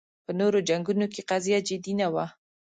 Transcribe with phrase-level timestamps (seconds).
[0.25, 2.25] په نورو جنګونو کې قضیه جدي نه وه